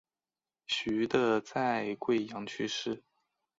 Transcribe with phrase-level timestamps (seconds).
[0.65, 3.03] 徐的在桂阳去世。